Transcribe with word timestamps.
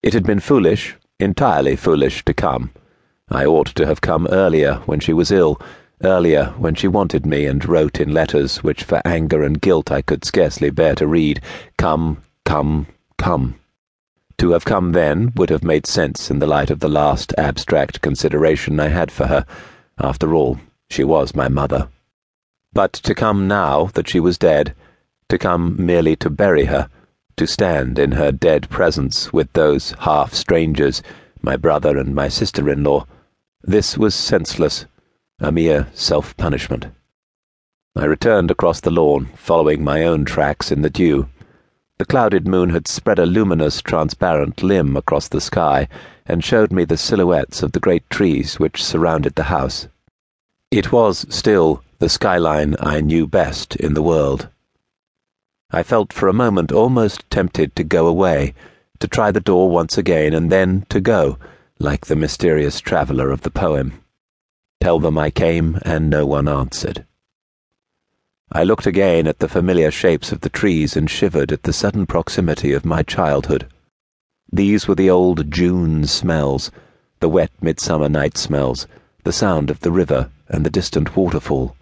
It 0.00 0.14
had 0.14 0.24
been 0.24 0.38
foolish, 0.38 0.96
entirely 1.18 1.74
foolish, 1.74 2.24
to 2.24 2.32
come. 2.32 2.70
I 3.28 3.44
ought 3.44 3.66
to 3.74 3.86
have 3.86 4.00
come 4.00 4.28
earlier 4.30 4.74
when 4.86 5.00
she 5.00 5.12
was 5.12 5.32
ill, 5.32 5.60
earlier 6.04 6.54
when 6.56 6.76
she 6.76 6.86
wanted 6.86 7.26
me 7.26 7.46
and 7.46 7.68
wrote 7.68 7.98
in 7.98 8.14
letters 8.14 8.62
which 8.62 8.84
for 8.84 9.02
anger 9.04 9.42
and 9.42 9.60
guilt 9.60 9.90
I 9.90 10.02
could 10.02 10.24
scarcely 10.24 10.70
bear 10.70 10.94
to 10.94 11.06
read, 11.08 11.40
Come, 11.76 12.22
come, 12.44 12.86
come. 13.18 13.56
To 14.38 14.50
have 14.52 14.64
come 14.64 14.92
then 14.92 15.32
would 15.34 15.50
have 15.50 15.64
made 15.64 15.84
sense 15.84 16.30
in 16.30 16.38
the 16.38 16.46
light 16.46 16.70
of 16.70 16.78
the 16.78 16.88
last 16.88 17.34
abstract 17.36 18.00
consideration 18.00 18.78
I 18.78 18.88
had 18.88 19.10
for 19.10 19.26
her. 19.26 19.44
After 19.98 20.32
all, 20.32 20.60
she 20.88 21.02
was 21.02 21.34
my 21.34 21.48
mother. 21.48 21.88
But 22.72 22.92
to 22.92 23.16
come 23.16 23.48
now 23.48 23.86
that 23.94 24.08
she 24.08 24.20
was 24.20 24.38
dead, 24.38 24.76
to 25.28 25.38
come 25.38 25.74
merely 25.76 26.14
to 26.16 26.30
bury 26.30 26.66
her, 26.66 26.88
to 27.38 27.46
stand 27.46 27.98
in 27.98 28.12
her 28.12 28.32
dead 28.32 28.68
presence 28.68 29.32
with 29.32 29.52
those 29.52 29.92
half 30.00 30.34
strangers, 30.34 31.02
my 31.40 31.56
brother 31.56 31.96
and 31.96 32.14
my 32.14 32.28
sister 32.28 32.68
in 32.68 32.84
law, 32.84 33.06
this 33.62 33.96
was 33.96 34.14
senseless, 34.14 34.86
a 35.38 35.52
mere 35.52 35.86
self 35.94 36.36
punishment. 36.36 36.86
I 37.96 38.04
returned 38.04 38.50
across 38.50 38.80
the 38.80 38.90
lawn, 38.90 39.30
following 39.36 39.82
my 39.82 40.04
own 40.04 40.24
tracks 40.24 40.72
in 40.72 40.82
the 40.82 40.90
dew. 40.90 41.28
The 41.98 42.04
clouded 42.04 42.46
moon 42.46 42.70
had 42.70 42.88
spread 42.88 43.18
a 43.18 43.26
luminous, 43.26 43.82
transparent 43.82 44.62
limb 44.62 44.96
across 44.96 45.28
the 45.28 45.40
sky 45.40 45.88
and 46.26 46.44
showed 46.44 46.72
me 46.72 46.84
the 46.84 46.96
silhouettes 46.96 47.62
of 47.62 47.72
the 47.72 47.80
great 47.80 48.08
trees 48.10 48.58
which 48.58 48.84
surrounded 48.84 49.36
the 49.36 49.44
house. 49.44 49.88
It 50.70 50.92
was 50.92 51.24
still 51.28 51.82
the 51.98 52.08
skyline 52.08 52.76
I 52.80 53.00
knew 53.00 53.26
best 53.26 53.76
in 53.76 53.94
the 53.94 54.02
world. 54.02 54.48
I 55.70 55.82
felt 55.82 56.14
for 56.14 56.28
a 56.28 56.32
moment 56.32 56.72
almost 56.72 57.30
tempted 57.30 57.76
to 57.76 57.84
go 57.84 58.06
away, 58.06 58.54
to 59.00 59.06
try 59.06 59.30
the 59.30 59.38
door 59.38 59.70
once 59.70 59.98
again, 59.98 60.32
and 60.32 60.50
then 60.50 60.86
to 60.88 60.98
go, 60.98 61.36
like 61.78 62.06
the 62.06 62.16
mysterious 62.16 62.80
traveller 62.80 63.30
of 63.30 63.42
the 63.42 63.50
poem. 63.50 64.00
Tell 64.80 64.98
them 64.98 65.18
I 65.18 65.28
came, 65.28 65.78
and 65.82 66.08
no 66.08 66.24
one 66.24 66.48
answered. 66.48 67.04
I 68.50 68.64
looked 68.64 68.86
again 68.86 69.26
at 69.26 69.40
the 69.40 69.48
familiar 69.48 69.90
shapes 69.90 70.32
of 70.32 70.40
the 70.40 70.48
trees 70.48 70.96
and 70.96 71.10
shivered 71.10 71.52
at 71.52 71.64
the 71.64 71.74
sudden 71.74 72.06
proximity 72.06 72.72
of 72.72 72.86
my 72.86 73.02
childhood. 73.02 73.68
These 74.50 74.88
were 74.88 74.94
the 74.94 75.10
old 75.10 75.50
June 75.50 76.06
smells, 76.06 76.70
the 77.20 77.28
wet 77.28 77.52
midsummer 77.60 78.08
night 78.08 78.38
smells, 78.38 78.86
the 79.24 79.32
sound 79.34 79.68
of 79.68 79.80
the 79.80 79.92
river 79.92 80.30
and 80.48 80.64
the 80.64 80.70
distant 80.70 81.14
waterfall. 81.14 81.76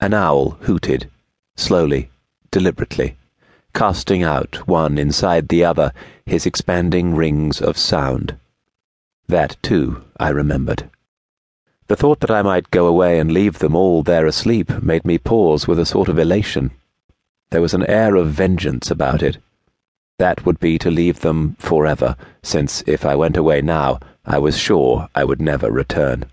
An 0.00 0.14
owl 0.14 0.58
hooted, 0.62 1.08
slowly 1.54 2.10
deliberately, 2.54 3.16
casting 3.74 4.22
out, 4.22 4.68
one 4.68 4.96
inside 4.96 5.48
the 5.48 5.64
other, 5.64 5.92
his 6.24 6.46
expanding 6.46 7.16
rings 7.16 7.60
of 7.60 7.76
sound. 7.76 8.36
That, 9.26 9.56
too, 9.60 10.04
I 10.20 10.28
remembered. 10.28 10.88
The 11.88 11.96
thought 11.96 12.20
that 12.20 12.30
I 12.30 12.42
might 12.42 12.70
go 12.70 12.86
away 12.86 13.18
and 13.18 13.32
leave 13.32 13.58
them 13.58 13.74
all 13.74 14.04
there 14.04 14.24
asleep 14.24 14.70
made 14.80 15.04
me 15.04 15.18
pause 15.18 15.66
with 15.66 15.80
a 15.80 15.84
sort 15.84 16.08
of 16.08 16.16
elation. 16.16 16.70
There 17.50 17.60
was 17.60 17.74
an 17.74 17.84
air 17.86 18.14
of 18.14 18.28
vengeance 18.28 18.88
about 18.88 19.20
it. 19.20 19.38
That 20.20 20.46
would 20.46 20.60
be 20.60 20.78
to 20.78 20.92
leave 20.92 21.22
them 21.22 21.56
forever, 21.58 22.14
since 22.44 22.84
if 22.86 23.04
I 23.04 23.16
went 23.16 23.36
away 23.36 23.62
now, 23.62 23.98
I 24.24 24.38
was 24.38 24.56
sure 24.56 25.08
I 25.12 25.24
would 25.24 25.42
never 25.42 25.72
return. 25.72 26.26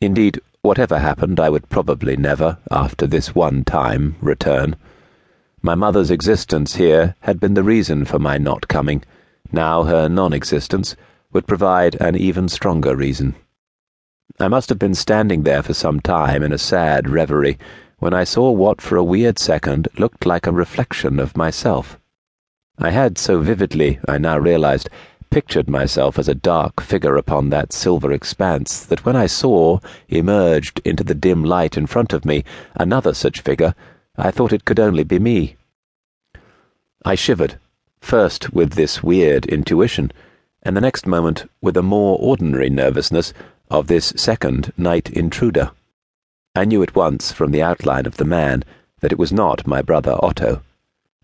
Indeed, 0.00 0.40
whatever 0.62 1.00
happened, 1.00 1.38
I 1.38 1.50
would 1.50 1.68
probably 1.68 2.16
never, 2.16 2.56
after 2.70 3.06
this 3.06 3.34
one 3.34 3.62
time, 3.62 4.16
return. 4.22 4.76
My 5.64 5.74
mother's 5.74 6.10
existence 6.10 6.74
here 6.74 7.14
had 7.20 7.40
been 7.40 7.54
the 7.54 7.62
reason 7.62 8.04
for 8.04 8.18
my 8.18 8.36
not 8.36 8.68
coming. 8.68 9.02
Now 9.50 9.84
her 9.84 10.10
non 10.10 10.34
existence 10.34 10.94
would 11.32 11.46
provide 11.46 11.94
an 12.02 12.16
even 12.16 12.50
stronger 12.50 12.94
reason. 12.94 13.34
I 14.38 14.48
must 14.48 14.68
have 14.68 14.78
been 14.78 14.94
standing 14.94 15.42
there 15.42 15.62
for 15.62 15.72
some 15.72 16.00
time 16.00 16.42
in 16.42 16.52
a 16.52 16.58
sad 16.58 17.08
reverie 17.08 17.58
when 17.98 18.12
I 18.12 18.24
saw 18.24 18.50
what 18.50 18.82
for 18.82 18.98
a 18.98 19.02
weird 19.02 19.38
second 19.38 19.88
looked 19.96 20.26
like 20.26 20.46
a 20.46 20.52
reflection 20.52 21.18
of 21.18 21.34
myself. 21.34 21.98
I 22.76 22.90
had 22.90 23.16
so 23.16 23.40
vividly, 23.40 24.00
I 24.06 24.18
now 24.18 24.38
realized, 24.38 24.90
pictured 25.30 25.70
myself 25.70 26.18
as 26.18 26.28
a 26.28 26.34
dark 26.34 26.82
figure 26.82 27.16
upon 27.16 27.48
that 27.48 27.72
silver 27.72 28.12
expanse 28.12 28.84
that 28.84 29.06
when 29.06 29.16
I 29.16 29.24
saw, 29.24 29.78
emerged 30.08 30.82
into 30.84 31.04
the 31.04 31.14
dim 31.14 31.42
light 31.42 31.78
in 31.78 31.86
front 31.86 32.12
of 32.12 32.26
me, 32.26 32.44
another 32.74 33.14
such 33.14 33.40
figure, 33.40 33.74
I 34.16 34.30
thought 34.30 34.52
it 34.52 34.64
could 34.64 34.78
only 34.78 35.02
be 35.02 35.18
me. 35.18 35.56
I 37.04 37.14
shivered, 37.16 37.58
first 38.00 38.52
with 38.52 38.74
this 38.74 39.02
weird 39.02 39.44
intuition, 39.46 40.12
and 40.62 40.76
the 40.76 40.80
next 40.80 41.06
moment 41.06 41.50
with 41.60 41.76
a 41.76 41.82
more 41.82 42.16
ordinary 42.20 42.70
nervousness 42.70 43.32
of 43.70 43.88
this 43.88 44.12
second 44.16 44.72
night 44.76 45.10
intruder. 45.10 45.72
I 46.54 46.64
knew 46.64 46.82
at 46.82 46.94
once 46.94 47.32
from 47.32 47.50
the 47.50 47.62
outline 47.62 48.06
of 48.06 48.16
the 48.16 48.24
man 48.24 48.62
that 49.00 49.10
it 49.10 49.18
was 49.18 49.32
not 49.32 49.66
my 49.66 49.82
brother 49.82 50.16
Otto. 50.22 50.62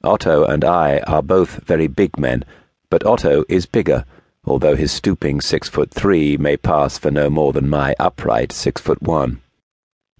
Otto 0.02 0.44
and 0.44 0.64
I 0.64 0.98
are 1.06 1.22
both 1.22 1.64
very 1.64 1.86
big 1.86 2.18
men, 2.18 2.44
but 2.90 3.06
Otto 3.06 3.44
is 3.48 3.66
bigger, 3.66 4.04
although 4.44 4.74
his 4.74 4.90
stooping 4.90 5.40
six 5.40 5.68
foot 5.68 5.90
three 5.92 6.36
may 6.36 6.56
pass 6.56 6.98
for 6.98 7.10
no 7.10 7.30
more 7.30 7.52
than 7.52 7.68
my 7.68 7.94
upright 8.00 8.50
six 8.50 8.80
foot 8.80 9.00
one. 9.00 9.40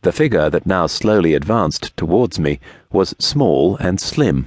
The 0.02 0.12
figure 0.12 0.48
that 0.48 0.64
now 0.64 0.86
slowly 0.86 1.34
advanced 1.34 1.94
towards 1.96 2.38
me 2.38 2.58
was 2.90 3.14
small 3.18 3.76
and 3.76 4.00
slim. 4.00 4.46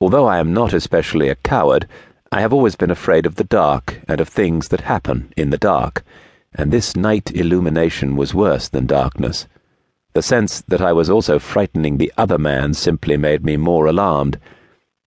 Although 0.00 0.26
I 0.26 0.38
am 0.38 0.52
not 0.52 0.72
especially 0.72 1.28
a 1.28 1.36
coward, 1.36 1.86
I 2.32 2.40
have 2.40 2.52
always 2.52 2.74
been 2.74 2.90
afraid 2.90 3.26
of 3.26 3.36
the 3.36 3.44
dark 3.44 4.00
and 4.08 4.20
of 4.20 4.28
things 4.28 4.68
that 4.68 4.80
happen 4.80 5.32
in 5.36 5.50
the 5.50 5.58
dark, 5.58 6.02
and 6.52 6.72
this 6.72 6.96
night 6.96 7.30
illumination 7.32 8.16
was 8.16 8.34
worse 8.34 8.68
than 8.68 8.86
darkness. 8.86 9.46
The 10.14 10.22
sense 10.22 10.62
that 10.62 10.80
I 10.80 10.92
was 10.92 11.08
also 11.08 11.38
frightening 11.38 11.98
the 11.98 12.12
other 12.16 12.38
man 12.38 12.74
simply 12.74 13.16
made 13.16 13.44
me 13.44 13.56
more 13.56 13.86
alarmed. 13.86 14.40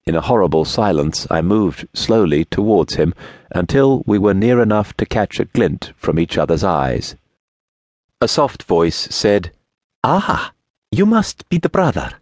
In 0.07 0.15
a 0.15 0.21
horrible 0.21 0.65
silence, 0.65 1.27
I 1.31 1.43
moved 1.43 1.89
slowly 1.95 2.45
towards 2.45 2.95
him 2.95 3.13
until 3.51 4.05
we 4.07 4.19
were 4.19 4.35
near 4.35 4.61
enough 4.61 4.97
to 4.99 5.07
catch 5.07 5.41
a 5.41 5.47
glint 5.47 5.93
from 5.97 6.21
each 6.21 6.39
other's 6.39 6.63
eyes. 6.63 7.17
A 8.23 8.29
soft 8.29 8.63
voice 8.63 9.09
said, 9.11 9.51
Ah, 10.05 10.53
you 10.93 11.07
must 11.07 11.49
be 11.49 11.59
the 11.59 11.69
brother. 11.69 12.22